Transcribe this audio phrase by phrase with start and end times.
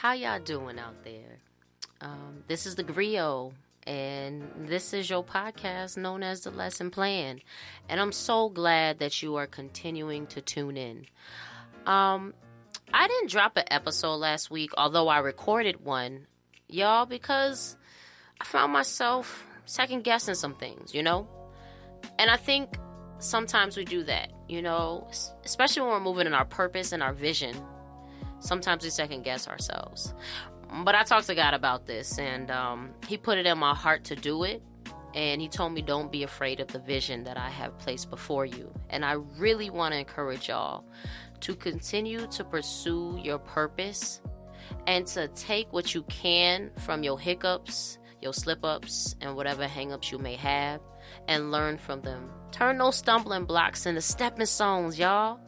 [0.00, 1.40] How y'all doing out there?
[2.00, 3.52] Um, this is the Griot,
[3.86, 7.42] and this is your podcast known as the Lesson Plan.
[7.86, 11.04] And I'm so glad that you are continuing to tune in.
[11.84, 12.32] Um,
[12.94, 16.28] I didn't drop an episode last week, although I recorded one,
[16.66, 17.76] y'all, because
[18.40, 21.28] I found myself second guessing some things, you know?
[22.18, 22.74] And I think
[23.18, 25.10] sometimes we do that, you know,
[25.44, 27.54] especially when we're moving in our purpose and our vision.
[28.40, 30.14] Sometimes we second guess ourselves.
[30.84, 34.04] But I talked to God about this, and um, He put it in my heart
[34.04, 34.62] to do it.
[35.14, 38.46] And He told me, Don't be afraid of the vision that I have placed before
[38.46, 38.72] you.
[38.88, 40.84] And I really want to encourage y'all
[41.40, 44.20] to continue to pursue your purpose
[44.86, 49.92] and to take what you can from your hiccups, your slip ups, and whatever hang
[49.92, 50.80] ups you may have
[51.28, 52.30] and learn from them.
[52.52, 55.40] Turn those stumbling blocks into stepping stones, y'all.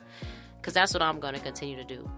[0.56, 2.08] Because that's what I'm going to continue to do.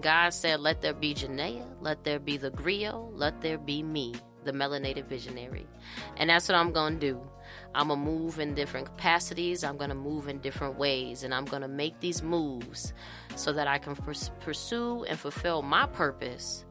[0.00, 4.14] God said, Let there be Janaea, let there be the griot, let there be me,
[4.44, 5.66] the melanated visionary.
[6.16, 7.20] And that's what I'm going to do.
[7.74, 11.34] I'm going to move in different capacities, I'm going to move in different ways, and
[11.34, 12.92] I'm going to make these moves
[13.36, 16.64] so that I can pers- pursue and fulfill my purpose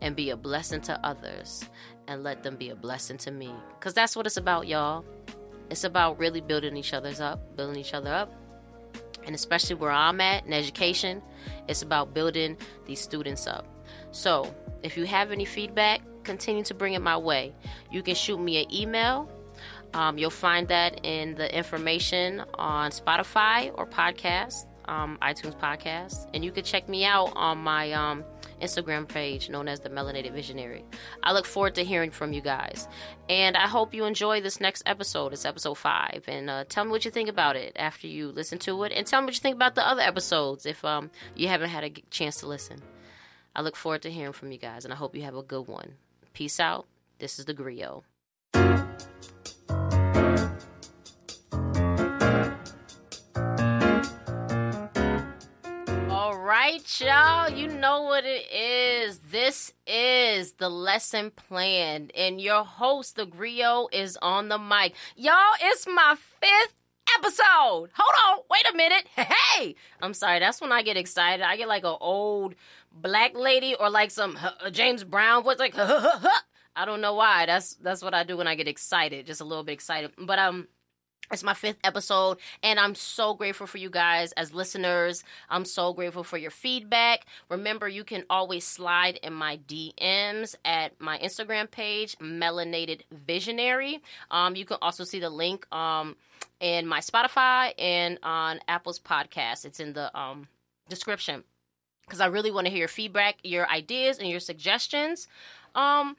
[0.00, 1.64] and be a blessing to others
[2.08, 3.52] and let them be a blessing to me.
[3.78, 5.04] Because that's what it's about, y'all.
[5.70, 8.41] It's about really building each other's up, building each other up.
[9.24, 11.22] And especially where I'm at in education,
[11.68, 12.56] it's about building
[12.86, 13.66] these students up.
[14.10, 17.54] So, if you have any feedback, continue to bring it my way.
[17.90, 19.30] You can shoot me an email.
[19.94, 26.28] Um, you'll find that in the information on Spotify or podcast, um, iTunes podcast.
[26.34, 28.24] And you can check me out on my um,
[28.62, 30.84] Instagram page known as the Melanated Visionary.
[31.22, 32.88] I look forward to hearing from you guys.
[33.28, 35.32] And I hope you enjoy this next episode.
[35.32, 36.24] It's episode five.
[36.28, 38.92] And uh, tell me what you think about it after you listen to it.
[38.92, 41.84] And tell me what you think about the other episodes if um, you haven't had
[41.84, 42.80] a chance to listen.
[43.54, 44.84] I look forward to hearing from you guys.
[44.84, 45.94] And I hope you have a good one.
[46.32, 46.86] Peace out.
[47.18, 48.02] This is the Griot.
[56.72, 57.50] Right, y'all.
[57.50, 59.18] You know what it is.
[59.30, 64.94] This is the lesson plan, and your host, the Griot, is on the mic.
[65.14, 66.74] Y'all, it's my fifth
[67.18, 67.90] episode.
[67.94, 69.06] Hold on, wait a minute.
[69.52, 70.38] Hey, I'm sorry.
[70.38, 71.44] That's when I get excited.
[71.44, 72.54] I get like an old
[72.90, 77.44] black lady or like some uh, James Brown voice, like I don't know why.
[77.44, 80.12] That's that's what I do when I get excited, just a little bit excited.
[80.16, 80.68] But um,
[81.32, 85.24] it's my fifth episode, and I'm so grateful for you guys as listeners.
[85.48, 87.24] I'm so grateful for your feedback.
[87.48, 94.00] Remember, you can always slide in my DMs at my Instagram page, Melanated Visionary.
[94.30, 96.16] Um, you can also see the link um,
[96.60, 99.64] in my Spotify and on Apple's podcast.
[99.64, 100.48] It's in the um,
[100.88, 101.44] description
[102.06, 105.28] because I really want to hear your feedback, your ideas, and your suggestions.
[105.74, 106.16] Um,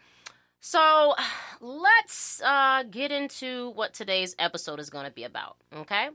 [0.66, 1.14] so
[1.60, 6.08] let's uh, get into what today's episode is going to be about, okay?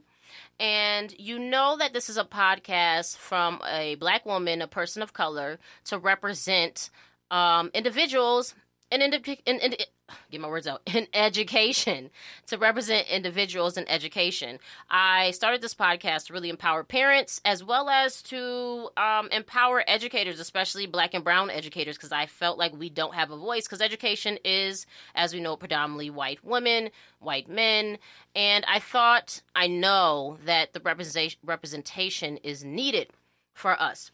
[0.59, 5.13] And you know that this is a podcast from a black woman, a person of
[5.13, 6.89] color, to represent
[7.29, 8.55] um, individuals
[8.91, 9.77] and, indi- and
[10.31, 12.09] get my words out in education
[12.47, 14.59] to represent individuals in education.
[14.89, 20.39] I started this podcast to really empower parents as well as to um, empower educators
[20.39, 23.81] especially black and brown educators because i felt like we don't have a voice because
[23.81, 24.85] education is
[25.15, 26.89] as we know predominantly white women
[27.19, 27.97] white men.
[28.35, 33.09] And i thought i know that the representation representation is needed
[33.53, 34.11] for us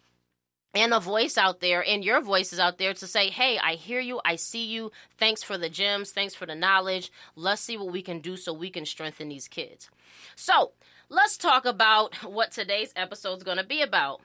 [0.75, 3.99] and a voice out there and your voices out there to say, hey, I hear
[3.99, 4.91] you, I see you.
[5.17, 7.11] Thanks for the gems, thanks for the knowledge.
[7.35, 9.89] Let's see what we can do so we can strengthen these kids.
[10.35, 10.73] So
[11.09, 14.21] let's talk about what today's episode is going to be about.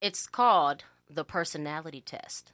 [0.00, 2.52] It's called the personality test.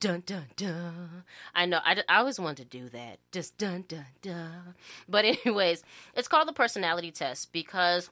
[0.00, 1.24] Dun dun dun.
[1.54, 1.80] I know.
[1.82, 3.20] I, I always wanted to do that.
[3.32, 4.74] Just dun dun dun.
[5.08, 5.82] But anyways,
[6.14, 8.10] it's called the personality test because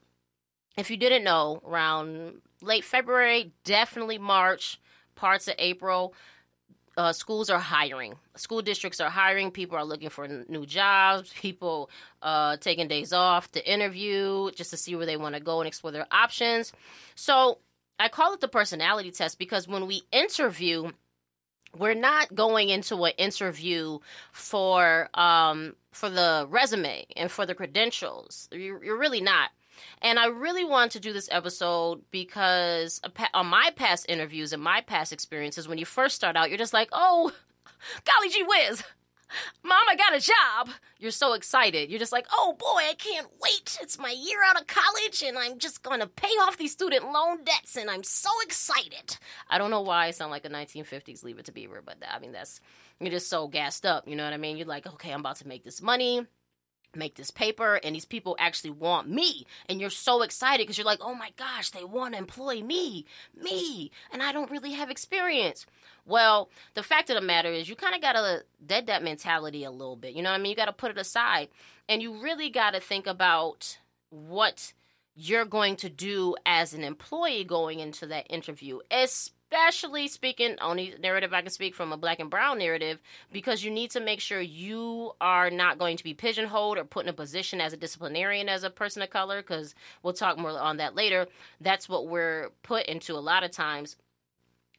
[0.77, 4.79] if you didn't know, around late February, definitely March,
[5.15, 6.13] parts of April,
[6.95, 8.15] uh, schools are hiring.
[8.35, 9.51] School districts are hiring.
[9.51, 11.33] People are looking for new jobs.
[11.41, 11.89] People
[12.21, 15.67] uh, taking days off to interview just to see where they want to go and
[15.67, 16.71] explore their options.
[17.15, 17.59] So
[17.99, 20.91] I call it the personality test because when we interview,
[21.77, 23.99] we're not going into an interview
[24.31, 28.47] for um, for the resume and for the credentials.
[28.51, 29.49] You're, you're really not.
[30.01, 33.01] And I really want to do this episode because
[33.33, 36.73] on my past interviews and my past experiences, when you first start out, you're just
[36.73, 37.31] like, oh,
[38.05, 38.83] golly gee whiz.
[39.63, 40.69] Mom, I got a job.
[40.99, 41.89] You're so excited.
[41.89, 43.77] You're just like, oh boy, I can't wait.
[43.81, 47.11] It's my year out of college and I'm just going to pay off these student
[47.11, 49.17] loan debts and I'm so excited.
[49.49, 52.19] I don't know why I sound like a 1950s Leave It to Beaver, but I
[52.19, 52.59] mean, that's,
[52.99, 54.07] you're just so gassed up.
[54.07, 54.57] You know what I mean?
[54.57, 56.27] You're like, okay, I'm about to make this money
[56.95, 59.45] make this paper and these people actually want me.
[59.67, 63.05] And you're so excited because you're like oh my gosh they want to employ me
[63.35, 65.65] me and i don't really have experience.
[66.05, 69.63] Well the fact of the matter is you kind of got to dead that mentality
[69.63, 70.51] a little bit you know what i mean?
[70.51, 71.49] You got to put it aside
[71.87, 73.77] and you really got to think about
[74.09, 74.73] what
[75.15, 80.95] you're going to do as an employee going into that interview especially especially speaking only
[80.99, 82.99] narrative I can speak from a black and brown narrative
[83.31, 87.05] because you need to make sure you are not going to be pigeonholed or put
[87.05, 90.57] in a position as a disciplinarian as a person of color because we'll talk more
[90.59, 91.27] on that later.
[91.61, 93.95] That's what we're put into a lot of times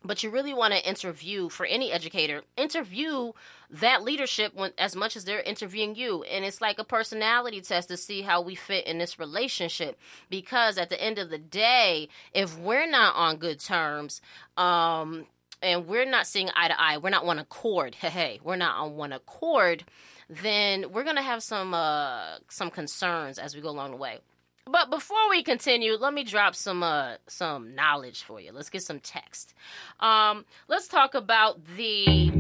[0.05, 3.33] but you really want to interview for any educator interview
[3.71, 6.23] that leadership when, as much as they're interviewing you.
[6.25, 9.99] And it's like a personality test to see how we fit in this relationship.
[10.29, 14.21] Because at the end of the day if we're not on good terms
[14.57, 15.27] um,
[15.63, 18.97] and we're not seeing eye to eye we're not one accord hey we're not on
[18.97, 19.85] one accord
[20.29, 24.21] then we're to have some uh, some concerns as we go along the way
[24.67, 28.53] but before we continue, let me drop some uh some knowledge for you.
[28.53, 29.55] Let's get some text.
[30.01, 32.31] Um, let's talk about the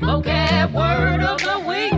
[0.00, 1.92] vocab word of the week.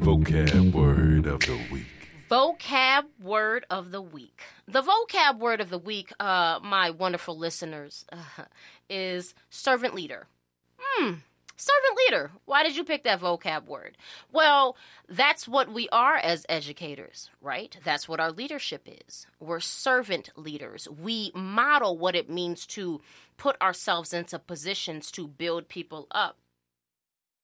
[0.00, 1.86] Vocab word of the week.
[2.30, 4.40] Vocab word of the week.
[4.68, 8.44] The vocab word of the week, uh, my wonderful listeners, uh,
[8.90, 10.26] is servant leader.
[10.78, 11.14] Hmm.
[11.56, 12.30] Servant leader.
[12.44, 13.96] Why did you pick that vocab word?
[14.30, 14.76] Well,
[15.08, 17.76] that's what we are as educators, right?
[17.82, 19.26] That's what our leadership is.
[19.40, 20.86] We're servant leaders.
[20.86, 23.00] We model what it means to
[23.38, 26.36] put ourselves into positions to build people up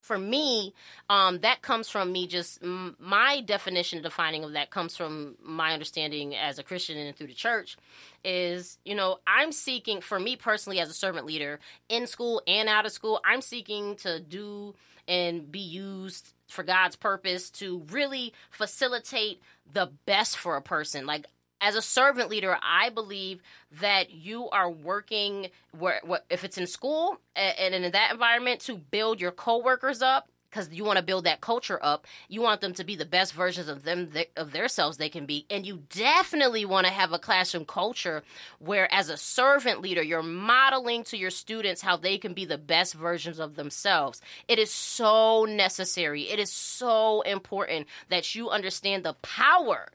[0.02, 0.75] for me,
[1.08, 6.34] um, that comes from me just my definition defining of that comes from my understanding
[6.34, 7.76] as a Christian and through the church
[8.25, 12.69] is, you know, I'm seeking for me personally as a servant leader in school and
[12.69, 14.75] out of school, I'm seeking to do
[15.06, 19.40] and be used for God's purpose to really facilitate
[19.72, 21.06] the best for a person.
[21.06, 21.26] Like
[21.62, 23.40] as a servant leader, I believe
[23.80, 25.46] that you are working
[25.78, 30.02] where, where if it's in school and, and in that environment to build your coworkers
[30.02, 32.06] up because you want to build that culture up.
[32.28, 35.46] You want them to be the best versions of them of themselves they can be,
[35.48, 38.22] and you definitely want to have a classroom culture
[38.58, 42.58] where, as a servant leader, you're modeling to your students how they can be the
[42.58, 44.20] best versions of themselves.
[44.46, 46.24] It is so necessary.
[46.24, 49.88] It is so important that you understand the power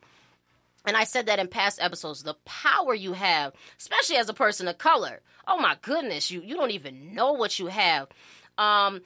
[0.87, 4.67] and I said that in past episodes, the power you have, especially as a person
[4.67, 5.21] of color.
[5.47, 8.07] Oh my goodness, you you don't even know what you have.
[8.57, 9.01] Um,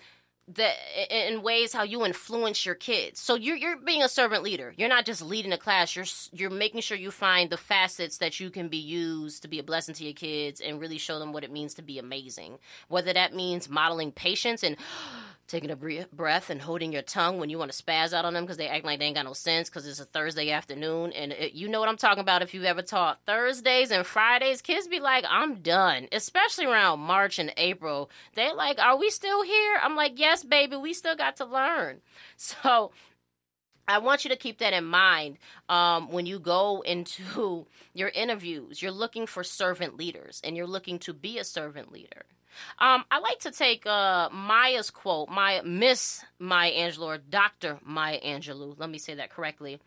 [0.56, 0.76] that
[1.10, 3.20] in ways how you influence your kids.
[3.20, 4.74] So you're you're being a servant leader.
[4.78, 5.96] You're not just leading a class.
[5.96, 9.60] You're you're making sure you find the facets that you can be used to be
[9.60, 12.58] a blessing to your kids and really show them what it means to be amazing.
[12.90, 14.78] Whether that means modeling patience and
[15.52, 18.44] taking a breath and holding your tongue when you want to spaz out on them
[18.44, 21.12] because they act like they ain't got no sense because it's a Thursday afternoon.
[21.12, 24.62] And it, you know what I'm talking about if you've ever taught Thursdays and Fridays.
[24.62, 28.10] Kids be like, I'm done, especially around March and April.
[28.36, 29.78] They're like, Are we still here?
[29.84, 32.02] I'm like, Yes, baby, we still got to learn.
[32.38, 32.92] So
[33.88, 35.38] I want you to keep that in mind
[35.70, 38.82] um, when you go into your interviews.
[38.82, 42.24] You're looking for servant leaders and you're looking to be a servant leader.
[42.80, 47.80] Um, I like to take uh, Maya's quote, Maya, Miss Maya Angelou, or Dr.
[47.84, 48.76] Maya Angelou.
[48.78, 49.80] Let me say that correctly.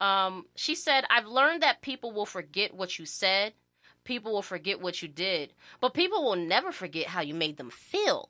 [0.00, 3.52] Um, she said, I've learned that people will forget what you said,
[4.04, 7.70] people will forget what you did, but people will never forget how you made them
[7.70, 8.28] feel.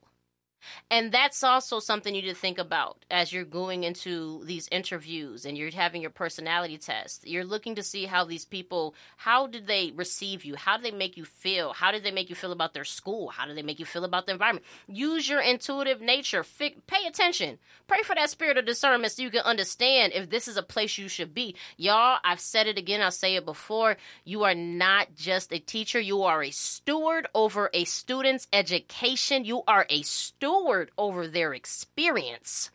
[0.91, 5.45] And that's also something you need to think about as you're going into these interviews
[5.45, 7.27] and you're having your personality test.
[7.27, 10.57] You're looking to see how these people, how did they receive you?
[10.57, 11.73] How did they make you feel?
[11.73, 13.29] How did they make you feel about their school?
[13.29, 14.67] How did they make you feel about the environment?
[14.87, 16.45] Use your intuitive nature.
[16.87, 17.59] pay attention.
[17.87, 20.99] Pray for that spirit of discernment so you can understand if this is a place
[20.99, 21.55] you should be.
[21.77, 23.97] Y'all, I've said it again, I'll say it before.
[24.25, 29.45] You are not just a teacher, you are a steward over a student's education.
[29.45, 32.71] You are a steward steward over their experience.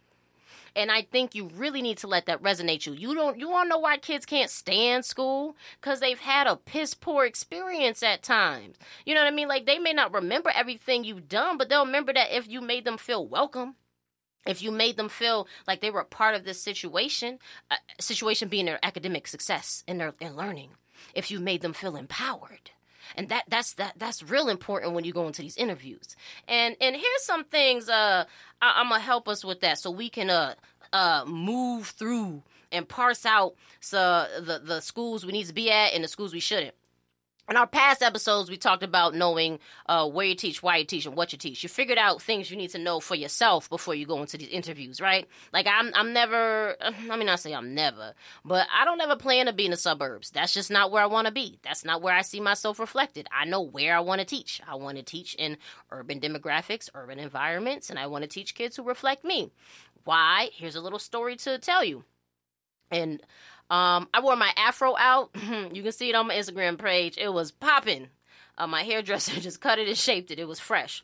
[0.76, 2.94] And I think you really need to let that resonate you.
[2.94, 5.56] You don't you want to know why kids can't stand school?
[5.82, 8.78] Cuz they've had a piss poor experience at times.
[9.06, 9.48] You know what I mean?
[9.48, 12.86] Like they may not remember everything you've done, but they'll remember that if you made
[12.86, 13.76] them feel welcome
[14.46, 17.40] if you made them feel like they were a part of this situation,
[17.72, 20.72] uh, situation being their academic success and their, their learning,
[21.14, 22.72] if you made them feel empowered,
[23.16, 26.16] and that that's that that's real important when you go into these interviews.
[26.48, 28.26] And and here's some things uh
[28.62, 30.56] I, am gonna help us with that so we can uh
[30.92, 35.94] uh move through and parse out so the the schools we need to be at
[35.94, 36.76] and the schools we shouldn't
[37.50, 41.06] in our past episodes, we talked about knowing uh, where you teach, why you teach,
[41.06, 41.62] and what you teach.
[41.62, 44.48] You figured out things you need to know for yourself before you go into these
[44.48, 45.28] interviews, right?
[45.52, 46.76] Like I'm, I'm never.
[46.82, 48.14] I mean, I say I'm never,
[48.46, 50.32] but I don't ever plan to be in the suburbs.
[50.32, 51.60] That's just not where I want to be.
[51.64, 53.28] That's not where I see myself reflected.
[53.32, 54.62] I know where I want to teach.
[54.68, 55.58] I want to teach in
[55.92, 59.52] urban demographics, urban environments, and I want to teach kids who reflect me.
[60.06, 60.50] Why?
[60.54, 62.06] Here's a little story to tell you.
[62.92, 63.22] And
[63.74, 65.32] um, I wore my afro out.
[65.74, 67.18] you can see it on my Instagram page.
[67.18, 68.10] It was popping.
[68.56, 70.38] Uh, my hairdresser just cut it and shaped it.
[70.38, 71.04] It was fresh.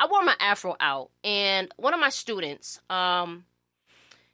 [0.00, 3.44] I wore my afro out, and one of my students, um,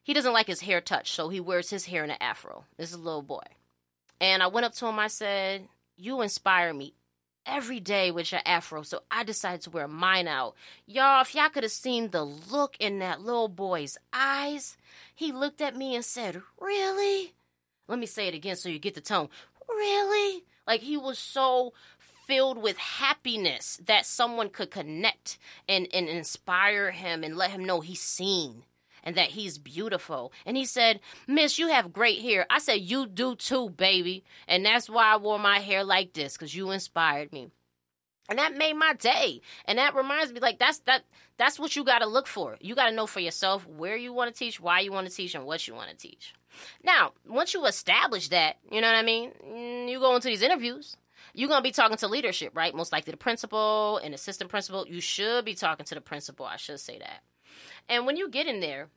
[0.02, 2.64] he doesn't like his hair touched, so he wears his hair in an afro.
[2.78, 3.42] This is a little boy.
[4.18, 6.94] And I went up to him, I said, You inspire me
[7.44, 10.54] every day with your afro, so I decided to wear mine out.
[10.86, 14.78] Y'all, if y'all could have seen the look in that little boy's eyes,
[15.14, 17.34] he looked at me and said, Really?
[17.88, 19.28] Let me say it again so you get the tone.
[19.68, 20.44] Really?
[20.66, 21.72] Like he was so
[22.26, 25.38] filled with happiness that someone could connect
[25.68, 28.64] and, and inspire him and let him know he's seen
[29.04, 30.32] and that he's beautiful.
[30.46, 32.46] And he said, Miss, you have great hair.
[32.50, 34.24] I said, You do too, baby.
[34.48, 37.50] And that's why I wore my hair like this, because you inspired me.
[38.28, 39.42] And that made my day.
[39.66, 41.04] And that reminds me, like, that's that
[41.36, 42.56] that's what you gotta look for.
[42.60, 45.34] You gotta know for yourself where you want to teach, why you want to teach,
[45.34, 46.34] and what you want to teach.
[46.82, 49.32] Now, once you establish that, you know what I mean?
[49.44, 50.96] Mm, you go into these interviews.
[51.32, 52.74] You're going to be talking to leadership, right?
[52.74, 54.86] Most likely the principal and assistant principal.
[54.86, 56.46] You should be talking to the principal.
[56.46, 57.22] I should say that.
[57.88, 58.88] And when you get in there,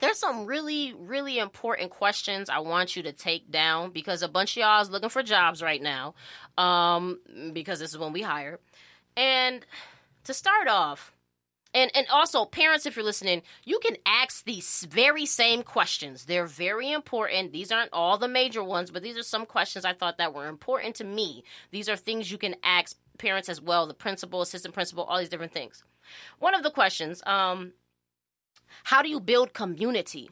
[0.00, 4.56] there's some really, really important questions I want you to take down because a bunch
[4.56, 6.14] of y'all is looking for jobs right now
[6.58, 7.20] um,
[7.52, 8.58] because this is when we hire.
[9.16, 9.64] And
[10.24, 11.12] to start off,
[11.72, 16.24] and and also parents if you're listening you can ask these very same questions.
[16.24, 17.52] They're very important.
[17.52, 20.48] These aren't all the major ones but these are some questions i thought that were
[20.48, 21.44] important to me.
[21.72, 25.28] These are things you can ask parents as well the principal assistant principal all these
[25.28, 25.82] different things.
[26.38, 27.72] One of the questions um
[28.84, 30.30] how do you build community?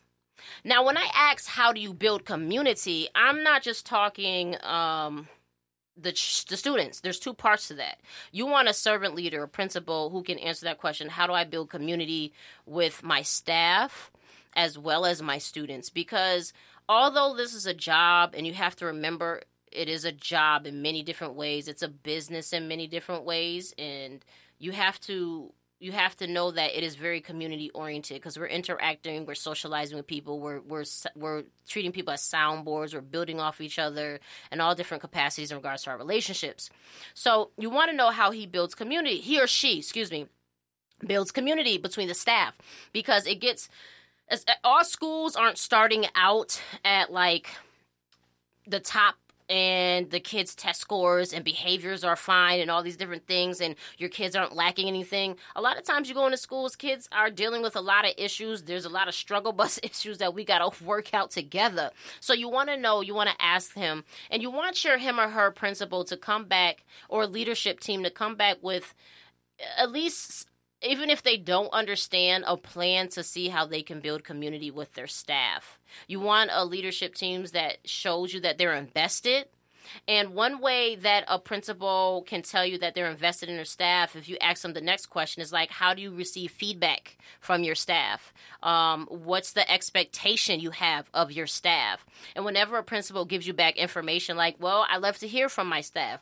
[0.64, 5.28] Now when i ask how do you build community i'm not just talking um
[5.96, 6.10] the,
[6.48, 7.00] the students.
[7.00, 7.98] There's two parts to that.
[8.32, 11.44] You want a servant leader a principal who can answer that question how do i
[11.44, 12.32] build community
[12.66, 14.10] with my staff
[14.54, 15.90] as well as my students?
[15.90, 16.52] Because
[16.88, 20.82] although this is a job and you have to remember it is a job in
[20.82, 24.22] many different ways it's a business in many different ways and
[24.58, 25.50] you have to
[25.82, 29.96] you have to know that it is very community oriented because we're interacting, we're socializing
[29.96, 30.84] with people, we're we're
[31.16, 34.20] we're treating people as soundboards, we're building off each other
[34.52, 36.70] in all different capacities in regards to our relationships.
[37.14, 40.28] So you want to know how he builds community, he or she, excuse me,
[41.04, 42.54] builds community between the staff
[42.92, 43.68] because it gets
[44.62, 47.48] all schools aren't starting out at like
[48.68, 49.16] the top
[49.49, 53.75] and the kids' test scores and behaviors are fine and all these different things, and
[53.99, 55.37] your kids aren't lacking anything.
[55.56, 58.12] A lot of times you go into schools, kids are dealing with a lot of
[58.16, 58.62] issues.
[58.62, 61.90] There's a lot of struggle bus issues that we got to work out together.
[62.20, 65.18] So you want to know, you want to ask him, and you want your him
[65.18, 68.94] or her principal to come back or leadership team to come back with
[69.78, 70.49] at least
[70.82, 74.92] even if they don't understand a plan to see how they can build community with
[74.94, 75.78] their staff.
[76.06, 79.46] You want a leadership teams that shows you that they're invested.
[80.06, 84.14] And one way that a principal can tell you that they're invested in their staff,
[84.16, 87.64] if you ask them the next question, is like, how do you receive feedback from
[87.64, 88.32] your staff?
[88.62, 92.06] Um, what's the expectation you have of your staff?
[92.36, 95.68] And whenever a principal gives you back information like, well, I love to hear from
[95.68, 96.20] my staff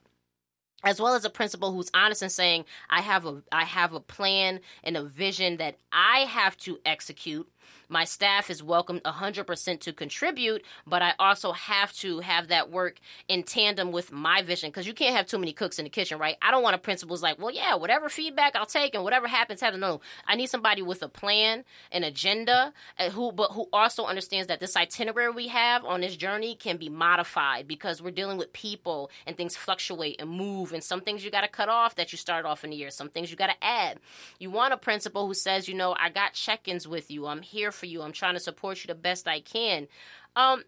[0.83, 4.01] as well as a principal who's honest and saying i have a i have a
[4.01, 7.49] plan and a vision that i have to execute
[7.89, 12.99] my staff is welcome 100% to contribute, but I also have to have that work
[13.29, 16.19] in tandem with my vision because you can't have too many cooks in the kitchen,
[16.19, 16.37] right?
[16.41, 19.27] I don't want a principal who's like, well, yeah, whatever feedback I'll take and whatever
[19.27, 19.81] happens, happens.
[19.81, 24.49] No, I need somebody with a plan, an agenda, uh, who but who also understands
[24.49, 28.53] that this itinerary we have on this journey can be modified because we're dealing with
[28.53, 32.13] people and things fluctuate and move, and some things you got to cut off that
[32.13, 33.99] you started off in the year, some things you got to add.
[34.39, 37.27] You want a principal who says, you know, I got check-ins with you.
[37.27, 38.03] I'm here for you.
[38.03, 39.89] I'm trying to support you the best I can.
[40.37, 40.65] Um,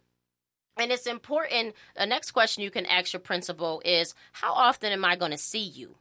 [0.77, 1.75] and it's important.
[1.97, 5.39] The next question you can ask your principal is How often am I going to
[5.39, 5.97] see you?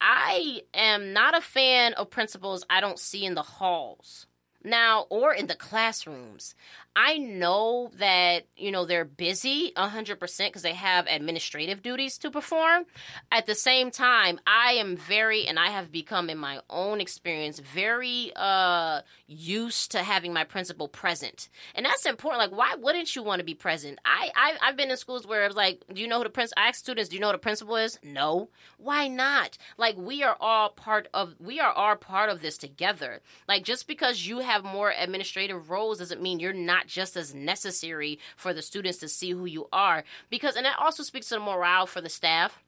[0.00, 4.26] I am not a fan of principals I don't see in the halls.
[4.66, 6.54] Now, or in the classrooms.
[6.98, 12.86] I know that, you know, they're busy 100% because they have administrative duties to perform.
[13.30, 17.58] At the same time, I am very, and I have become in my own experience,
[17.58, 21.50] very uh, used to having my principal present.
[21.74, 22.50] And that's important.
[22.50, 23.98] Like, why wouldn't you want to be present?
[24.06, 26.62] I, I, I've been in schools where it's like, do you know who the principal,
[26.62, 27.98] I ask students, do you know who the principal is?
[28.02, 28.48] No.
[28.78, 29.58] Why not?
[29.76, 33.20] Like, we are all part of, we are all part of this together.
[33.46, 38.18] Like, just because you have more administrative roles doesn't mean you're not just as necessary
[38.36, 40.04] for the students to see who you are.
[40.30, 42.62] Because, and that also speaks to the morale for the staff.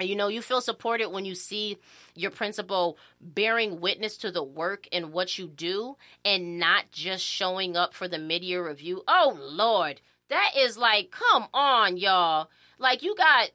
[0.00, 1.78] You know, you feel supported when you see
[2.16, 7.76] your principal bearing witness to the work and what you do and not just showing
[7.76, 9.02] up for the mid year review.
[9.06, 10.00] Oh, Lord.
[10.30, 12.48] That is like, come on, y'all.
[12.78, 13.50] Like, you got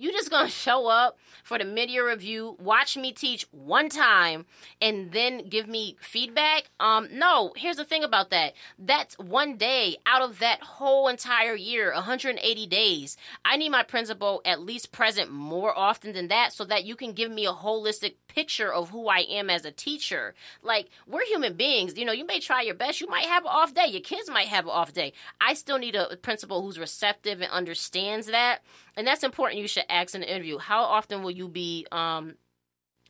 [0.00, 4.46] you just gonna show up for the mid-year review, watch me teach one time,
[4.80, 6.70] and then give me feedback?
[6.80, 7.52] Um, no.
[7.56, 8.54] Here's the thing about that.
[8.78, 13.16] That's one day out of that whole entire year, 180 days.
[13.44, 17.12] I need my principal at least present more often than that, so that you can
[17.12, 20.34] give me a holistic picture of who I am as a teacher.
[20.62, 21.98] Like, we're human beings.
[21.98, 23.00] You know, you may try your best.
[23.00, 23.86] You might have an off day.
[23.86, 25.12] Your kids might have an off day.
[25.40, 28.62] I still need a principal who's receptive and understands that.
[28.96, 29.60] And that's important.
[29.60, 30.58] You should ask in the interview.
[30.58, 32.34] How often will you be um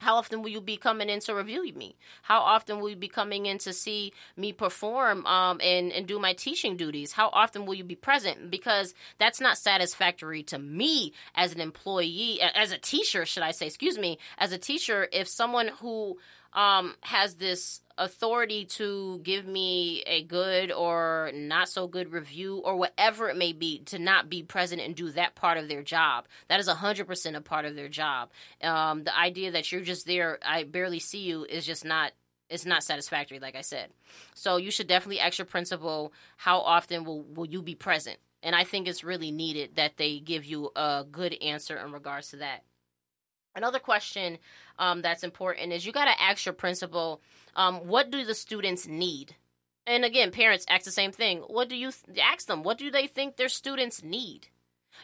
[0.00, 1.94] how often will you be coming in to review me?
[2.22, 6.18] How often will you be coming in to see me perform um, and, and do
[6.18, 7.12] my teaching duties?
[7.12, 8.50] How often will you be present?
[8.50, 13.66] Because that's not satisfactory to me as an employee, as a teacher, should I say,
[13.66, 16.16] excuse me, as a teacher, if someone who
[16.52, 22.76] um, has this authority to give me a good or not so good review or
[22.76, 26.26] whatever it may be to not be present and do that part of their job.
[26.48, 28.30] That is 100% a part of their job.
[28.62, 32.12] Um, the idea that you're just there, I barely see you, is just not
[32.50, 33.88] it's not satisfactory like i said
[34.34, 38.54] so you should definitely ask your principal how often will, will you be present and
[38.54, 42.36] i think it's really needed that they give you a good answer in regards to
[42.36, 42.64] that
[43.54, 44.36] another question
[44.80, 47.20] um, that's important is you got to ask your principal
[47.54, 49.36] um, what do the students need?
[49.86, 51.40] And again, parents ask the same thing.
[51.40, 52.62] What do you th- ask them?
[52.62, 54.48] What do they think their students need?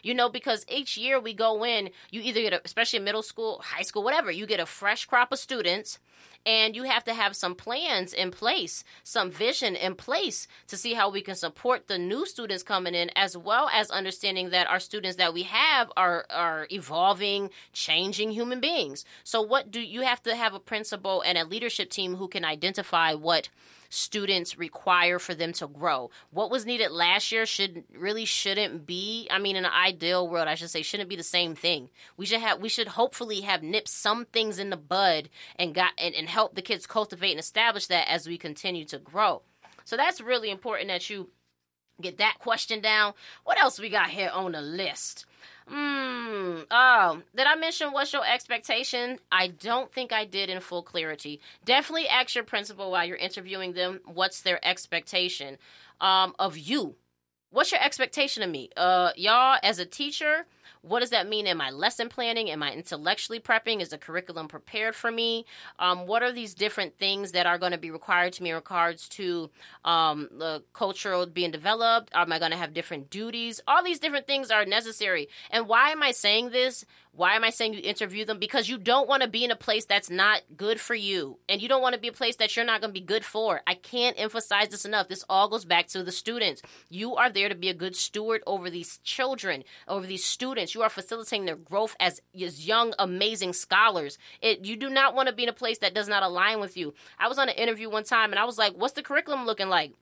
[0.03, 3.61] You know, because each year we go in, you either get, a, especially middle school,
[3.63, 5.99] high school, whatever, you get a fresh crop of students
[6.45, 10.93] and you have to have some plans in place, some vision in place to see
[10.93, 14.79] how we can support the new students coming in, as well as understanding that our
[14.79, 19.03] students that we have are are evolving, changing human beings.
[19.25, 22.45] So, what do you have to have a principal and a leadership team who can
[22.45, 23.49] identify what
[23.89, 26.09] students require for them to grow.
[26.31, 29.27] What was needed last year should really shouldn't be.
[29.31, 31.89] I mean, in an ideal world, I should say, shouldn't be the same thing.
[32.15, 32.59] We should have.
[32.59, 36.55] We should hopefully have nipped some things in the bud and got and, and help
[36.55, 39.41] the kids cultivate and establish that as we continue to grow.
[39.85, 41.29] So that's really important that you
[42.01, 43.13] get that question down.
[43.43, 45.25] What else we got here on the list?
[45.69, 46.61] Hmm.
[46.71, 49.19] Oh, did I mention what's your expectation?
[49.31, 51.41] I don't think I did in full clarity.
[51.65, 55.57] Definitely ask your principal while you're interviewing them what's their expectation
[55.99, 56.95] um, of you.
[57.49, 58.69] What's your expectation of me?
[58.77, 60.45] Uh, y'all, as a teacher,
[60.81, 62.49] what does that mean in my lesson planning?
[62.49, 63.81] Am I intellectually prepping?
[63.81, 65.45] Is the curriculum prepared for me?
[65.79, 68.55] Um, what are these different things that are going to be required to me in
[68.55, 69.49] regards to
[69.85, 72.11] um, the cultural being developed?
[72.13, 73.61] Am I going to have different duties?
[73.67, 75.27] All these different things are necessary.
[75.51, 76.85] And why am I saying this?
[77.17, 78.37] Why am I saying you interview them?
[78.37, 81.39] Because you don't want to be in a place that's not good for you.
[81.49, 83.25] And you don't want to be a place that you're not going to be good
[83.25, 83.61] for.
[83.65, 85.07] I can't emphasize this enough.
[85.07, 86.61] This all goes back to the students.
[86.89, 90.56] You are there to be a good steward over these children, over these students.
[90.57, 94.17] You are facilitating their growth as, as young, amazing scholars.
[94.41, 96.75] It, you do not want to be in a place that does not align with
[96.75, 96.93] you.
[97.19, 99.69] I was on an interview one time and I was like, what's the curriculum looking
[99.69, 99.93] like?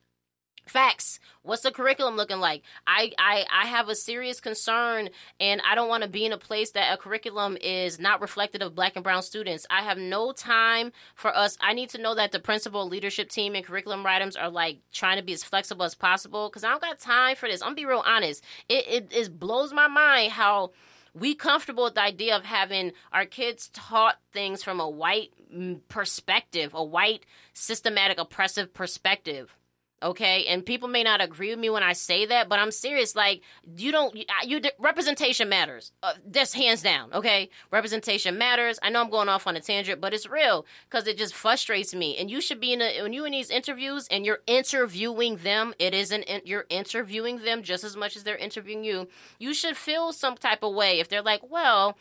[0.65, 1.19] Facts.
[1.43, 2.63] What's the curriculum looking like?
[2.87, 6.39] I, I, I have a serious concern and I don't want to be in a
[6.39, 9.67] place that a curriculum is not reflective of black and brown students.
[9.69, 11.55] I have no time for us.
[11.61, 15.17] I need to know that the principal leadership team and curriculum writers are like trying
[15.17, 17.61] to be as flexible as possible because I don't got time for this.
[17.61, 18.43] I'm gonna be real honest.
[18.67, 20.71] It, it, it blows my mind how
[21.13, 25.79] we comfortable with the idea of having our kids taught things from a white mm,
[25.89, 27.23] perspective, a white
[27.53, 29.55] systematic oppressive perspective
[30.03, 30.45] okay?
[30.45, 33.41] And people may not agree with me when i say that but i'm serious like
[33.77, 37.49] you don't you, representation matters uh, that's hands down okay?
[37.71, 38.79] Representation matters.
[38.81, 41.93] I know i'm going off on a tangent but it's real because it just frustrates
[41.93, 42.17] me.
[42.17, 45.73] And you should be in a, when you in these interviews and you're interviewing them
[45.79, 49.07] it isn't you're interviewing them just as much as they're interviewing you
[49.39, 51.97] you should feel some type of way if they're like well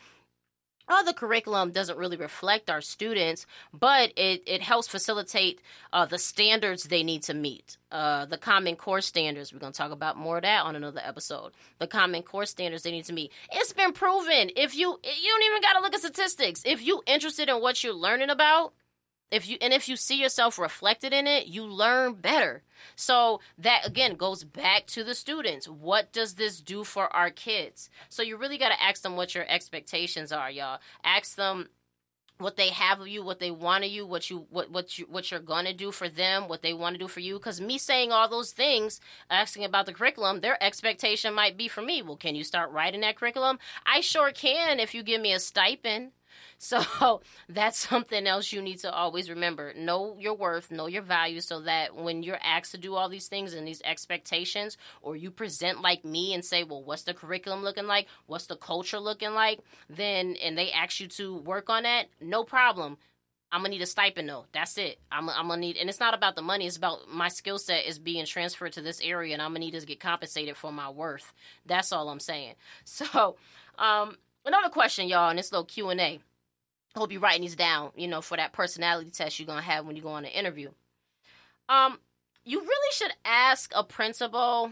[0.87, 5.61] all the curriculum doesn't really reflect our students, but it, it helps facilitate
[5.93, 7.77] uh, the standards they need to meet.
[7.91, 9.53] Uh, the Common Core standards.
[9.53, 11.53] We're going to talk about more of that on another episode.
[11.79, 13.31] The Common Core standards they need to meet.
[13.51, 14.49] It's been proven.
[14.55, 16.61] If you you don't even got to look at statistics.
[16.65, 18.73] If you interested in what you're learning about,
[19.31, 22.61] if you and if you see yourself reflected in it you learn better
[22.95, 27.89] so that again goes back to the students what does this do for our kids
[28.09, 31.67] so you really got to ask them what your expectations are y'all ask them
[32.37, 35.05] what they have of you, what they want of you, what you what what you
[35.09, 37.35] what you're gonna do for them, what they want to do for you.
[37.35, 41.81] Because me saying all those things, asking about the curriculum, their expectation might be for
[41.81, 42.01] me.
[42.01, 43.59] Well, can you start writing that curriculum?
[43.85, 46.11] I sure can if you give me a stipend.
[46.57, 49.73] So that's something else you need to always remember.
[49.75, 53.27] Know your worth, know your value, so that when you're asked to do all these
[53.27, 57.61] things and these expectations, or you present like me and say, Well, what's the curriculum
[57.61, 58.07] looking like?
[58.25, 59.59] What's the culture looking like?
[59.89, 62.97] Then, and they ask you to work on that, no problem.
[63.51, 64.45] I'm gonna need a stipend though.
[64.51, 64.99] That's it.
[65.11, 66.67] I'm, I'm gonna need, and it's not about the money.
[66.67, 69.79] It's about my skill set is being transferred to this area, and I'm gonna need
[69.79, 71.31] to get compensated for my worth.
[71.65, 72.55] That's all I'm saying.
[72.85, 73.37] So,
[73.77, 76.19] um, another question, y'all, in this little Q and A
[76.95, 79.95] hope you're writing these down, you know, for that personality test you're gonna have when
[79.95, 80.69] you go on an interview.
[81.67, 81.99] Um,
[82.43, 84.71] you really should ask a principal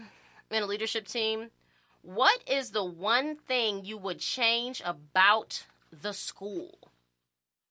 [0.50, 1.50] in a leadership team,
[2.02, 6.78] what is the one thing you would change about the school?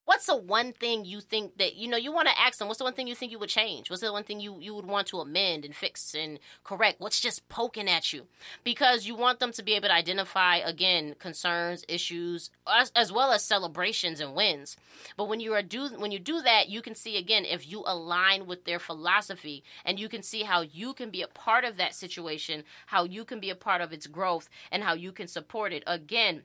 [0.05, 2.77] What's the one thing you think that you know you want to ask them what's
[2.77, 3.89] the one thing you think you would change?
[3.89, 6.99] What's the one thing you you would want to amend and fix and correct?
[6.99, 8.27] What's just poking at you?
[8.63, 13.31] Because you want them to be able to identify again concerns issues as, as well
[13.31, 14.77] as celebrations and wins.
[15.17, 17.83] But when you are do when you do that you can see again if you
[17.85, 21.77] align with their philosophy and you can see how you can be a part of
[21.77, 25.27] that situation how you can be a part of its growth and how you can
[25.27, 25.83] support it.
[25.87, 26.43] Again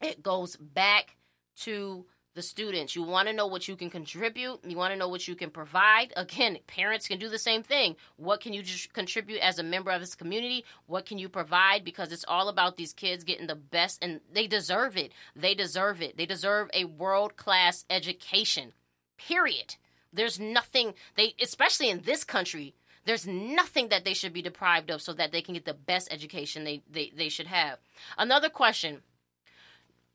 [0.00, 1.16] it goes back
[1.56, 2.94] to the students.
[2.94, 4.60] You want to know what you can contribute.
[4.64, 6.12] You want to know what you can provide.
[6.16, 7.96] Again, parents can do the same thing.
[8.16, 10.64] What can you just contribute as a member of this community?
[10.86, 11.84] What can you provide?
[11.84, 15.12] Because it's all about these kids getting the best, and they deserve it.
[15.34, 16.16] They deserve it.
[16.16, 18.72] They deserve a world class education.
[19.18, 19.76] Period.
[20.12, 22.74] There's nothing they, especially in this country,
[23.06, 26.12] there's nothing that they should be deprived of so that they can get the best
[26.12, 27.78] education they, they, they should have.
[28.18, 29.02] Another question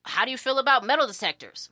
[0.03, 1.69] How do you feel about metal detectors?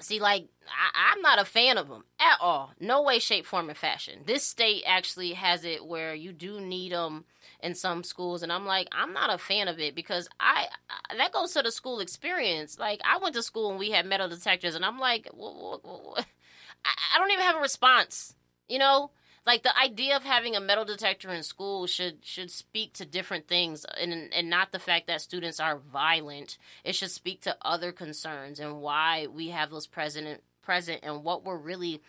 [0.00, 2.72] See, like, I, am not a fan of them at all.
[2.78, 4.20] No way, shape, form, and fashion.
[4.26, 7.24] This state actually has it where you do need them
[7.60, 10.66] in some schools, and I'm like, I'm not a fan of it because I,
[11.10, 12.78] I that goes to the school experience.
[12.78, 16.22] Like, I went to school and we had metal detectors, and I'm like, I,
[16.84, 18.34] I don't even have a response.
[18.68, 19.10] You know,
[19.48, 23.48] like the idea of having a metal detector in school should should speak to different
[23.48, 26.58] things and and not the fact that students are violent.
[26.84, 31.46] It should speak to other concerns and why we have those present present and what
[31.46, 32.02] we're really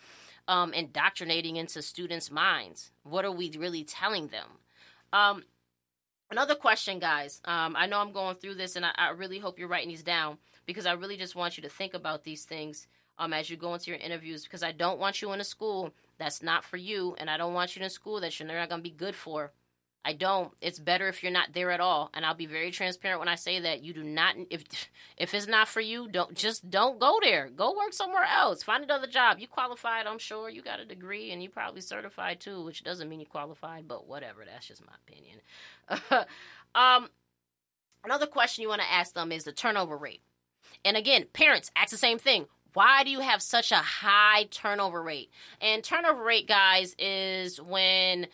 [0.50, 2.92] um, indoctrinating into students minds.
[3.04, 4.48] What are we really telling them?
[5.14, 5.44] Um,
[6.30, 9.58] another question guys um, i know i'm going through this and I, I really hope
[9.58, 12.86] you're writing these down because i really just want you to think about these things
[13.20, 15.94] um, as you go into your interviews because I don't want you in a school
[16.20, 18.82] that's not for you, and I don't want you in school that you're not going
[18.82, 19.52] to be good for.
[20.06, 20.54] I don't.
[20.62, 23.36] It's better if you're not there at all, and I'll be very transparent when I
[23.36, 24.36] say that you do not.
[24.50, 24.64] If
[25.18, 27.50] if it's not for you, don't just don't go there.
[27.50, 28.64] Go work somewhere else.
[28.64, 29.40] Find another job.
[29.40, 30.50] You qualified, I'm sure.
[30.50, 34.08] You got a degree, and you probably certified too, which doesn't mean you qualified, but
[34.08, 34.46] whatever.
[34.46, 35.42] That's just my opinion.
[36.76, 37.10] um,
[38.04, 40.22] another question you want to ask them is the turnover rate.
[40.86, 45.02] And again, parents ask the same thing why do you have such a high turnover
[45.02, 45.32] rate?
[45.62, 48.28] And turnover rate, guys, is when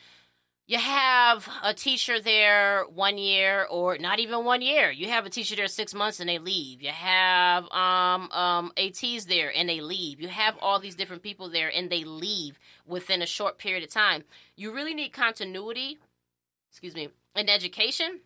[0.68, 4.90] you have a teacher there one year or not even one year.
[4.90, 6.82] You have a teacher there six months and they leave.
[6.82, 10.20] You have um, um, ATs there and they leave.
[10.20, 13.92] You have all these different people there and they leave within a short period of
[13.92, 14.24] time.
[14.56, 16.00] You really need continuity,
[16.72, 18.22] excuse me, in education.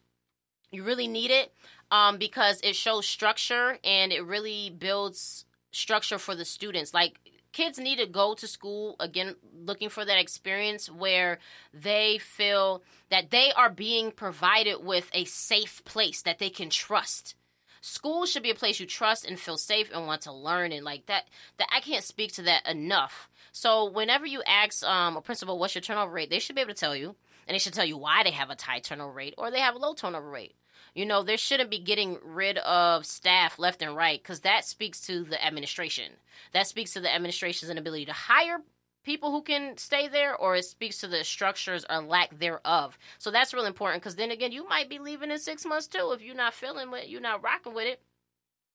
[0.72, 1.52] You really need it
[1.92, 6.94] um, because it shows structure and it really builds structure for the students.
[6.94, 7.20] Like
[7.52, 11.40] kids need to go to school again looking for that experience where
[11.74, 17.36] they feel that they are being provided with a safe place that they can trust.
[17.82, 20.84] School should be a place you trust and feel safe and want to learn and
[20.84, 23.30] like that that i can't speak to that enough.
[23.52, 26.30] So whenever you ask um, a principal what's your turnover rate?
[26.30, 27.16] they should be able to tell you
[27.48, 29.76] and they should tell you why they have a high turnover rate or they have
[29.76, 30.56] a low turnover rate
[30.94, 35.02] you know, there shouldn't be getting rid of staff left and right because that speaks
[35.02, 36.14] to the administration.
[36.54, 38.62] That speaks to the administration's inability to hire
[39.04, 42.98] people who can stay there or it speaks to the structures or lack thereof.
[43.18, 46.12] So that's really important because then again, you might be leaving in six months too
[46.14, 48.02] if you're not feeling it, you're not rocking with it.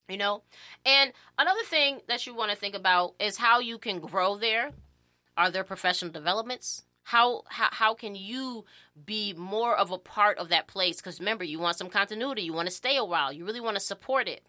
[0.09, 0.43] You know?
[0.85, 4.71] And another thing that you want to think about is how you can grow there.
[5.37, 6.85] Are there professional developments?
[7.05, 8.65] How, how how can you
[9.05, 10.97] be more of a part of that place?
[10.97, 12.43] Because remember, you want some continuity.
[12.43, 13.33] You want to stay a while.
[13.33, 14.43] You really want to support it.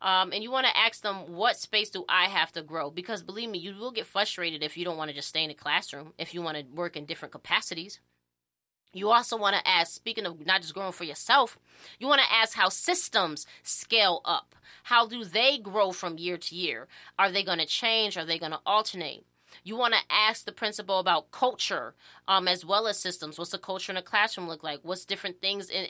[0.00, 2.90] Um, and you want to ask them, what space do I have to grow?
[2.90, 5.48] Because believe me, you will get frustrated if you don't want to just stay in
[5.48, 7.98] the classroom, if you want to work in different capacities.
[8.92, 11.58] You also want to ask, speaking of not just growing for yourself,
[11.98, 14.54] you want to ask how systems scale up.
[14.84, 16.86] How do they grow from year to year?
[17.18, 18.16] Are they going to change?
[18.16, 19.26] Are they going to alternate?
[19.64, 21.94] You want to ask the principal about culture,
[22.26, 23.38] um, as well as systems.
[23.38, 24.80] What's the culture in a classroom look like?
[24.82, 25.86] What's different things in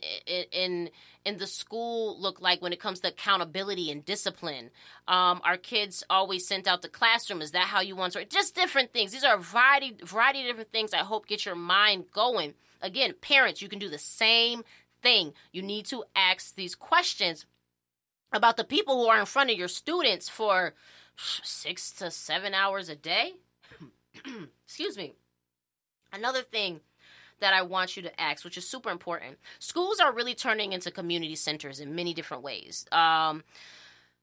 [0.53, 0.91] in
[1.25, 4.71] in the school look like when it comes to accountability and discipline?
[5.07, 7.43] Um, are kids always sent out the classroom?
[7.43, 8.25] Is that how you want to?
[8.25, 9.13] Just different things.
[9.13, 10.95] These are a variety variety of different things.
[10.95, 12.55] I hope get your mind going.
[12.81, 14.65] Again, parents, you can do the same
[15.03, 15.33] thing.
[15.53, 17.47] You need to ask these questions
[18.33, 20.75] about the people who are in front of your students for
[21.17, 23.35] six to seven hours a day
[24.65, 25.15] Excuse me.
[26.13, 26.81] Another thing
[27.41, 29.39] that I want you to ask, which is super important.
[29.59, 32.87] Schools are really turning into community centers in many different ways.
[32.91, 33.45] Um,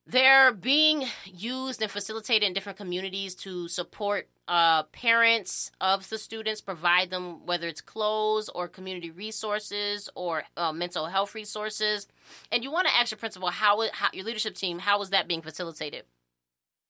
[0.08, 6.62] they're being used and facilitated in different communities to support uh, parents of the students,
[6.62, 12.08] provide them whether it's clothes or community resources or uh, mental health resources.
[12.52, 15.28] And you want to ask your principal how, how your leadership team how is that
[15.28, 16.04] being facilitated?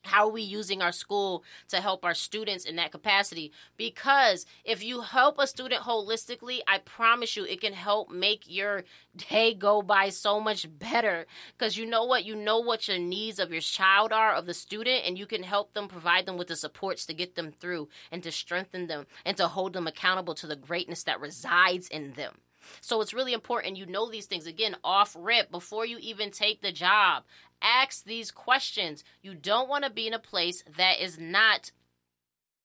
[0.06, 3.52] How are we using our school to help our students in that capacity?
[3.78, 8.84] Because if you help a student holistically i promise you it can help make your
[9.30, 11.26] day go by so much better.
[11.58, 12.26] Because you know what?
[12.26, 15.44] You know what your needs of your child are of the student and you can
[15.44, 19.06] help them provide them with the supports to get them through and to strengthen them
[19.26, 22.34] and to hold them accountable to the greatness that resides in them
[22.82, 26.62] so it's really important you know these things again off rip before you even take
[26.62, 27.24] the job
[27.62, 29.04] ask these questions.
[29.22, 31.72] You don't want to be in a place that is not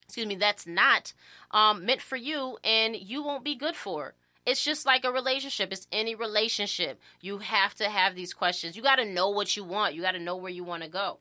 [0.05, 1.13] excuse me, that's not
[1.53, 4.09] um, meant for you and you won't be good for.
[4.09, 4.15] It.
[4.45, 5.73] It's just like a relationship.
[5.73, 7.01] It's any relationship.
[7.21, 8.75] You have to have these questions.
[8.75, 9.95] You got to know what you want.
[9.95, 11.19] You got to know where you want to go.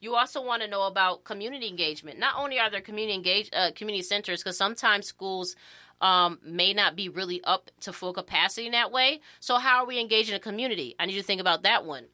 [0.00, 2.18] You also want to know about community engagement.
[2.18, 5.56] Not only are there community engage uh, community centers, because sometimes schools
[6.00, 9.20] um, may not be really up to full capacity in that way.
[9.40, 10.94] So how are we engaging the community?
[10.98, 12.06] I need you to think about that one.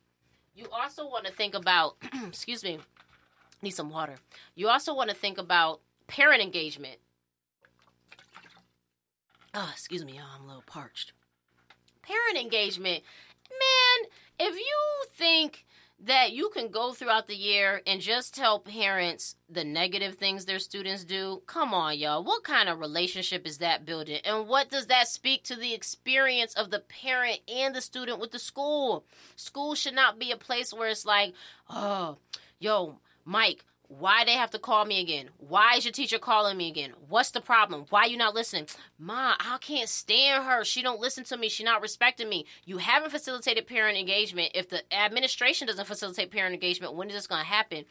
[0.54, 2.78] You also want to think about, excuse me,
[3.62, 4.16] need some water.
[4.54, 6.96] You also want to think about parent engagement.
[9.54, 11.12] Oh, excuse me, I'm a little parched.
[12.02, 13.02] Parent engagement.
[13.50, 15.64] Man, if you think
[15.98, 20.58] that you can go throughout the year and just tell parents the negative things their
[20.58, 21.42] students do.
[21.46, 22.22] Come on, y'all.
[22.22, 24.20] What kind of relationship is that building?
[24.24, 28.30] And what does that speak to the experience of the parent and the student with
[28.30, 29.04] the school?
[29.36, 31.32] School should not be a place where it's like,
[31.70, 32.18] oh,
[32.58, 35.30] yo, Mike, why they have to call me again?
[35.38, 36.92] Why is your teacher calling me again?
[37.08, 37.86] What's the problem?
[37.90, 38.66] Why you not listening?
[38.98, 40.64] Ma, I can't stand her.
[40.64, 41.48] She don't listen to me.
[41.48, 42.46] She not respecting me.
[42.64, 44.52] You haven't facilitated parent engagement.
[44.54, 47.84] If the administration doesn't facilitate parent engagement, when is this going to happen?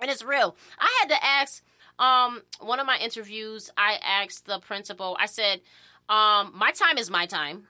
[0.00, 0.56] And it's real.
[0.78, 1.62] I had to ask
[1.98, 5.16] um one of my interviews, I asked the principal.
[5.20, 5.60] I said,
[6.08, 7.68] um, my time is my time.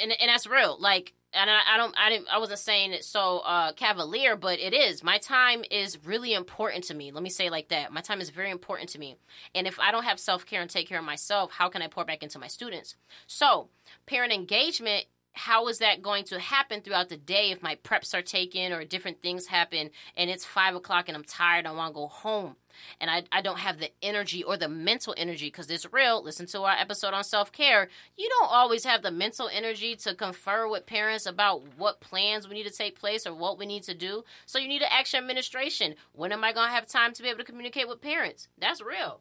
[0.00, 0.76] And and that's real.
[0.78, 4.58] Like and I, I, don't I didn't I wasn't saying it so uh, cavalier, but
[4.58, 5.04] it is.
[5.04, 7.12] My time is really important to me.
[7.12, 7.92] Let me say like that.
[7.92, 9.16] My time is very important to me.
[9.54, 11.88] And if I don't have self care and take care of myself, how can I
[11.88, 12.96] pour back into my students?
[13.26, 13.68] So
[14.06, 18.22] parent engagement how is that going to happen throughout the day if my preps are
[18.22, 21.94] taken or different things happen and it's five o'clock and I'm tired, I want to
[21.94, 22.56] go home
[23.02, 26.24] and I, I don't have the energy or the mental energy because it's real.
[26.24, 27.88] Listen to our episode on self care.
[28.16, 32.54] You don't always have the mental energy to confer with parents about what plans we
[32.54, 34.24] need to take place or what we need to do.
[34.46, 37.22] So you need to ask your administration when am I going to have time to
[37.22, 38.48] be able to communicate with parents?
[38.56, 39.20] That's real.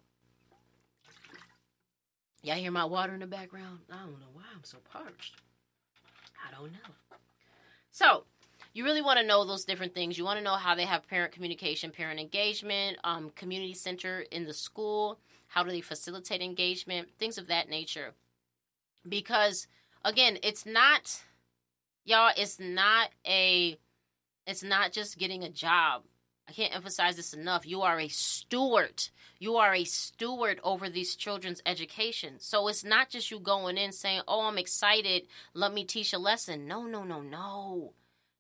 [2.42, 3.80] Y'all hear my water in the background?
[3.92, 5.42] I don't know why I'm so parched.
[6.48, 7.18] I don't know.
[7.92, 8.24] So,
[8.74, 10.18] you really want to know those different things.
[10.18, 14.46] You want to know how they have parent communication, parent engagement, um, community center in
[14.46, 15.18] the school.
[15.48, 17.08] How do they facilitate engagement?
[17.18, 18.14] Things of that nature.
[19.08, 19.68] Because
[20.04, 21.24] again, it's not,
[22.04, 22.32] y'all.
[22.36, 23.78] It's not a.
[24.46, 26.04] It's not just getting a job.
[26.48, 27.66] I can't emphasize this enough.
[27.66, 29.10] You are a steward.
[29.40, 32.36] You are a steward over these children's education.
[32.40, 35.28] So it's not just you going in saying, Oh, I'm excited.
[35.54, 36.68] Let me teach a lesson.
[36.68, 37.94] No, no, no, no.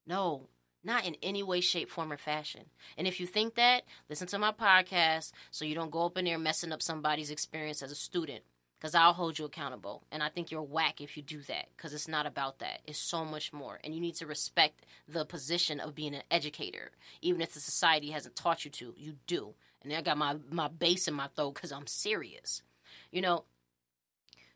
[0.07, 0.49] No,
[0.83, 2.65] not in any way, shape, form, or fashion.
[2.95, 6.25] And if you think that, listen to my podcast so you don't go up in
[6.25, 8.43] there messing up somebody's experience as a student.
[8.85, 10.03] Because I'll hold you accountable.
[10.11, 12.81] And I think you're whack if you do that because it's not about that.
[12.85, 13.79] It's so much more.
[13.83, 18.11] And you need to respect the position of being an educator, even if the society
[18.11, 18.93] hasn't taught you to.
[18.95, 19.55] You do.
[19.81, 22.61] And I got my, my bass in my throat because I'm serious.
[23.09, 23.45] You know,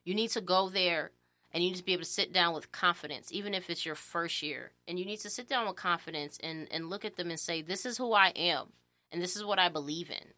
[0.05, 1.09] you need to go there
[1.51, 3.95] and you need to be able to sit down with confidence, even if it's your
[3.95, 4.73] first year.
[4.87, 7.63] And you need to sit down with confidence and, and look at them and say,
[7.63, 8.73] This is who I am,
[9.11, 10.33] and this is what I believe in.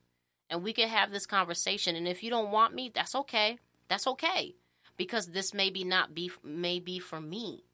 [0.50, 1.98] And we can have this conversation.
[1.98, 3.58] And if you don't want me, that's okay.
[3.92, 4.56] That's okay.
[4.96, 7.66] Because this maybe not be may be for me.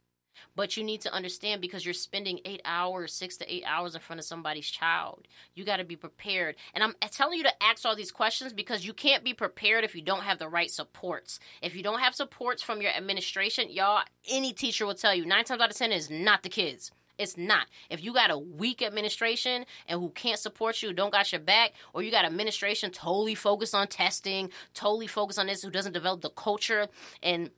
[0.55, 4.01] But you need to understand because you're spending eight hours, six to eight hours in
[4.01, 5.27] front of somebody's child.
[5.53, 6.55] You got to be prepared.
[6.73, 9.95] And I'm telling you to ask all these questions because you can't be prepared if
[9.95, 11.39] you don't have the right supports.
[11.61, 15.43] If you don't have supports from your administration, y'all, any teacher will tell you nine
[15.43, 16.91] times out of ten is not the kids.
[17.17, 17.67] It's not.
[17.89, 21.73] If you got a weak administration and who can't support you, don't got your back,
[21.93, 26.21] or you got administration totally focused on testing, totally focused on this, who doesn't develop
[26.21, 26.87] the culture
[27.23, 27.49] and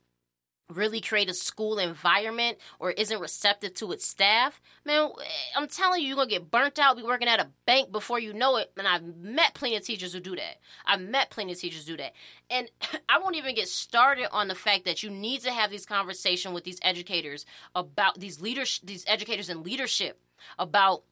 [0.70, 5.10] really create a school environment or isn't receptive to its staff, man,
[5.56, 8.32] I'm telling you, you're gonna get burnt out, be working at a bank before you
[8.32, 8.72] know it.
[8.76, 10.56] And I've met plenty of teachers who do that.
[10.86, 12.12] I've met plenty of teachers do that.
[12.48, 12.70] And
[13.08, 16.54] I won't even get started on the fact that you need to have these conversations
[16.54, 20.20] with these educators about these leaders, these educators in leadership
[20.58, 21.02] about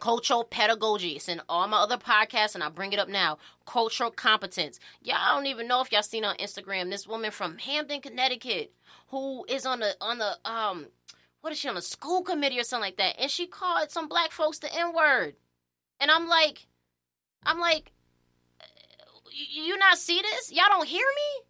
[0.00, 1.12] cultural pedagogy.
[1.12, 3.38] It's in all my other podcasts, and I'll bring it up now.
[3.66, 4.80] Cultural competence.
[5.00, 8.72] Y'all don't even know if y'all seen on Instagram this woman from Hamden, Connecticut,
[9.08, 10.86] who is on the on the um
[11.40, 14.08] what is she on the school committee or something like that, and she called some
[14.08, 15.34] black folks the N word,
[16.00, 16.66] and I'm like,
[17.44, 17.92] I'm like,
[19.30, 20.52] you not see this?
[20.52, 21.44] Y'all don't hear me?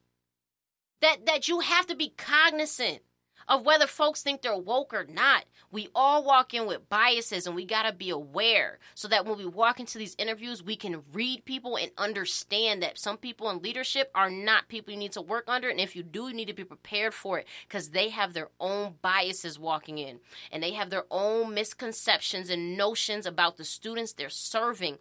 [1.03, 3.01] That that you have to be cognizant
[3.49, 5.45] of whether folks think they're woke or not.
[5.71, 9.39] We all walk in with biases and we got to be aware so that when
[9.39, 13.63] we walk into these interviews, we can read people and understand that some people in
[13.63, 15.69] leadership are not people you need to work under.
[15.69, 18.49] And if you do, you need to be prepared for it because they have their
[18.61, 24.13] own biases walking in and they have their own misconceptions and notions about the students
[24.13, 24.99] they're serving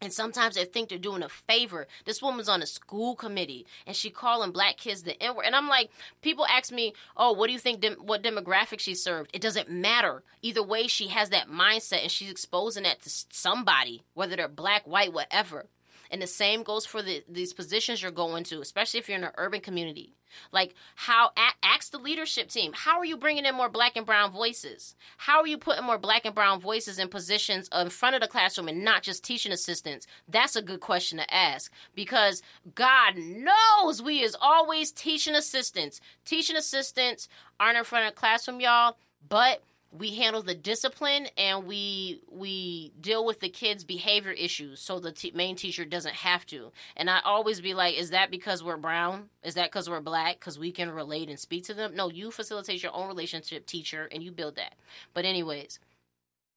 [0.00, 1.86] and sometimes they think they're doing a favor.
[2.04, 5.46] This woman's on a school committee, and she calling black kids the N word.
[5.46, 5.90] And I'm like,
[6.22, 7.84] people ask me, "Oh, what do you think?
[7.98, 10.22] What demographic she served?" It doesn't matter.
[10.42, 14.86] Either way, she has that mindset, and she's exposing that to somebody, whether they're black,
[14.86, 15.66] white, whatever.
[16.10, 19.24] And the same goes for the, these positions you're going to, especially if you're in
[19.24, 20.14] an urban community.
[20.52, 21.30] Like, how,
[21.62, 24.96] ask the leadership team, how are you bringing in more black and brown voices?
[25.16, 28.28] How are you putting more black and brown voices in positions in front of the
[28.28, 30.06] classroom and not just teaching assistants?
[30.28, 32.42] That's a good question to ask because
[32.74, 36.00] God knows we is always teaching assistants.
[36.24, 37.28] Teaching assistants
[37.60, 38.96] aren't in front of the classroom, y'all,
[39.28, 39.62] but
[39.96, 45.12] we handle the discipline and we we deal with the kids behavior issues so the
[45.12, 46.72] t- main teacher doesn't have to.
[46.96, 49.28] And i always be like is that because we're brown?
[49.42, 50.40] Is that because we're black?
[50.40, 51.94] Because we can relate and speak to them?
[51.94, 54.74] No you facilitate your own relationship teacher and you build that.
[55.12, 55.78] But anyways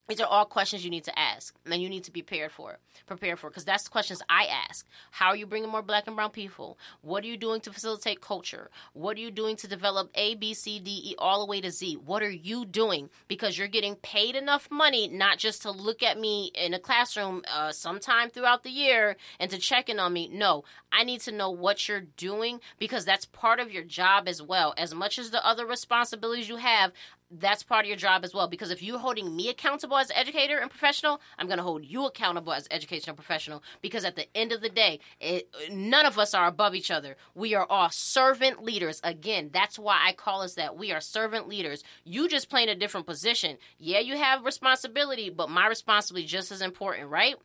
[0.07, 2.73] these are all questions you need to ask and you need to be prepared for
[2.73, 2.79] it.
[3.05, 4.85] prepare for because that's the questions i ask.
[5.11, 6.77] How are you bringing more black and brown people?
[7.01, 8.69] What are you doing to facilitate culture?
[8.93, 11.71] What are you doing to develop a b c d e all the way to
[11.71, 11.95] z?
[11.95, 13.09] What are you doing?
[13.27, 17.43] Because you're getting paid enough money not just to look at me in a classroom
[17.53, 20.27] uh, sometime throughout the year and to check in on me.
[20.27, 24.41] No i need to know what you're doing because that's part of your job as
[24.41, 24.73] well.
[24.77, 26.91] As much as the other responsibilities you have
[27.29, 28.47] that's part of your job as well.
[28.47, 32.05] Because if you're holding me accountable as educator and professional i'm going to hold you
[32.05, 33.63] accountable as educational professional.
[33.81, 37.15] Because at the end of the day it, none of us are above each other.
[37.35, 39.01] We are all servant leaders.
[39.03, 40.77] Again that's why i call us that.
[40.77, 41.83] We are servant leaders.
[42.03, 43.57] You just play in a different position.
[43.77, 47.35] Yeah you have responsibility but my responsibility just as important right?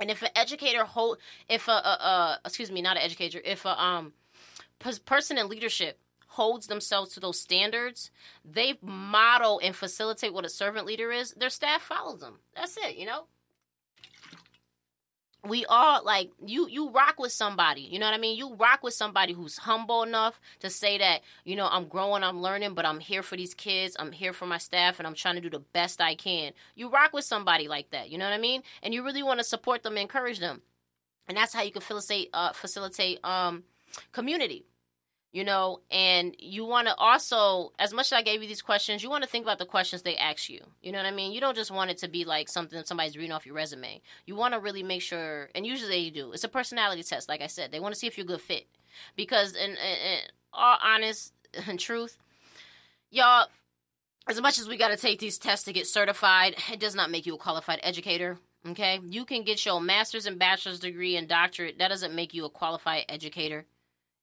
[0.00, 3.64] And if an educator hold if a, a, a excuse me not an educator if
[3.64, 4.12] a um
[5.04, 5.98] person in leadership
[6.32, 8.10] holds themselves to those standards,
[8.44, 12.38] they model and facilitate what a servant leader is, their staff follows them.
[12.54, 13.24] That's it, you know?
[15.44, 18.36] we all like you you rock with somebody you know what i mean?
[18.36, 22.40] You rock with somebody who's humble enough to say that you know i'm growing i'm
[22.40, 25.34] learning but i'm here for these kids i'm here for my staff and i'm trying
[25.34, 26.52] to do the best i can.
[26.76, 28.62] You rock with somebody like that you know what i mean?
[28.82, 30.62] And you really want to support them encourage them.
[31.26, 33.64] And that's how you can facilitate uh, facilitate um
[34.12, 34.64] community
[35.32, 39.02] you know and you want to also as much as i gave you these questions
[39.02, 40.60] you want to think about the questions they ask you.
[40.82, 41.32] You know what i mean?
[41.32, 44.00] You don't just want it to be like something somebody's reading off your resume.
[44.26, 47.40] You want to really make sure and usually you do it's a personality test like
[47.40, 47.72] i said.
[47.72, 48.66] They want to see if you're a good fit.
[49.16, 50.18] Because in, in, in
[50.52, 51.32] all honest
[51.66, 52.18] and truth
[53.10, 53.46] y'all
[54.28, 57.10] as much as we got to take these tests to get certified it does not
[57.10, 59.00] make you a qualified educator okay?
[59.04, 62.50] You can get your master's and bachelor's degree and doctorate that doesn't make you a
[62.50, 63.64] qualified educator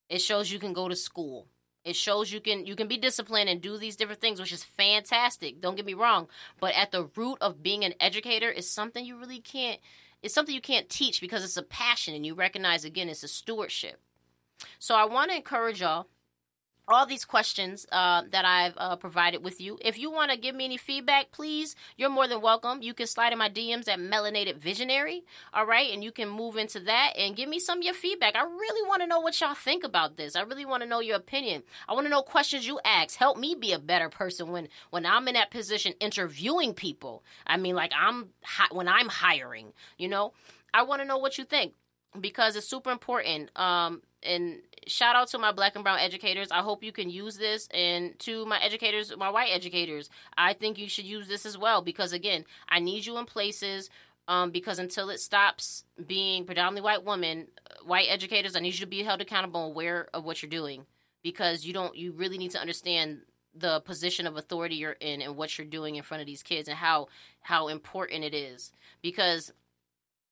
[0.10, 1.48] It shows you can go to school.
[1.86, 4.64] It shows you can you can be disciplined and do these different things, which is
[4.64, 5.62] fantastic.
[5.62, 6.28] Don't get me wrong,
[6.60, 9.80] but at the root of being an educator is something you really can't.
[10.22, 13.28] It's something you can't teach because it's a passion, and you recognize again it's a
[13.30, 14.02] stewardship.
[14.78, 16.08] So I want to encourage y'all
[16.90, 19.78] all these questions uh, that I've uh, provided with you.
[19.82, 22.82] If you want to give me any feedback, please, you're more than welcome.
[22.82, 25.24] You can slide in my DMs at Melanated Visionary,
[25.54, 25.94] all right?
[25.94, 28.36] And you can move into that and give me some of your feedback.
[28.36, 30.36] I really want to know what y'all think about this.
[30.36, 31.64] I really want to know your opinion.
[31.88, 33.16] I want to know questions you ask.
[33.16, 37.24] Help me be a better person when when I'm in that position interviewing people.
[37.46, 38.30] I mean, like I'm
[38.72, 40.34] when I'm hiring, you know.
[40.72, 41.74] I want to know what you think
[42.20, 43.50] because it's super important.
[43.58, 46.52] Um, and shout out to my black and brown educators.
[46.52, 47.68] I hope you can use this.
[47.74, 51.82] And to my educators, my white educators, I think you should use this as well
[51.82, 53.90] because, again, I need you in places.
[54.28, 57.48] Um, because until it stops being predominantly white women,
[57.84, 60.86] white educators, I need you to be held accountable and aware of what you're doing
[61.24, 61.98] because you don't.
[61.98, 63.22] You really need to understand
[63.56, 66.68] the position of authority you're in and what you're doing in front of these kids
[66.68, 67.08] and how
[67.42, 69.52] how important it is because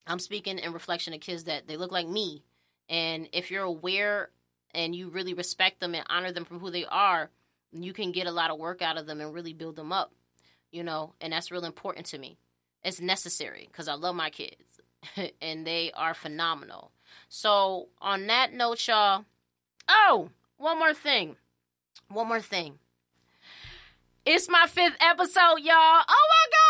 [0.06, 2.44] I'm speaking in reflection of kids that they look like me
[2.90, 4.30] and if you're aware
[4.74, 7.30] and you really respect them and honor them for who they are,
[7.72, 10.12] you can get a lot of work out of them and really build them up,
[10.72, 12.38] you know, and that's real important to me.
[12.84, 14.80] It's necessary because I love my kids
[15.42, 16.92] and they are phenomenal.
[17.30, 19.26] So, on that note, y'all,
[19.88, 21.36] oh, one more thing.
[22.10, 22.80] One more thing.
[24.26, 26.04] It's my fifth episode, y'all.
[26.08, 26.67] Oh my so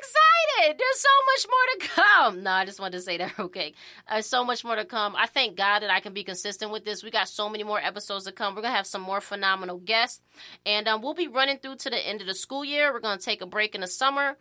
[0.00, 0.78] excited.
[0.78, 2.42] There's so much more to come.
[2.42, 3.74] No, I just wanted to say that Okay,
[4.08, 5.14] Uh, so much more to come.
[5.16, 7.02] I thank God that I can be consistent with this.
[7.02, 8.54] We got so many more episodes to come.
[8.54, 10.20] We're going to have some more phenomenal guests.
[10.66, 12.92] And um, we'll be running through to the end of the school year.
[12.92, 14.36] We're going to take a break in the summer.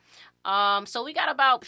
[0.45, 1.65] Um, so we got about.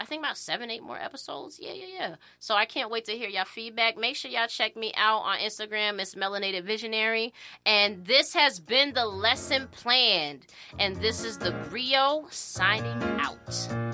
[0.00, 1.58] I think about seven, eight more episodes.
[1.60, 2.14] Yeah, yeah, yeah.
[2.38, 3.96] So I can't wait to hear y'all feedback.
[3.96, 6.00] Make sure y'all check me out on Instagram.
[6.00, 7.32] It's Melanated Visionary.
[7.66, 10.46] And this has been the lesson planned.
[10.78, 13.87] And this is the Brio signing out.